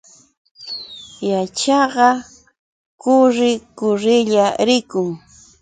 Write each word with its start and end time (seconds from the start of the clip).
Rachakqa 1.31 2.09
kuurri 3.01 3.51
kurrilla 3.77 4.45
rikun. 4.67 5.09